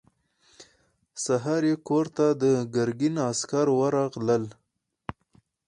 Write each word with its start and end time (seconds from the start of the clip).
سهار 1.25 1.61
يې 1.69 1.75
کور 1.87 2.05
ته 2.15 2.25
د 2.41 2.43
ګرګين 2.75 3.15
عسکر 3.29 3.65
ورغلل. 3.79 4.43